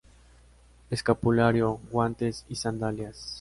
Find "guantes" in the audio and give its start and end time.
1.91-2.43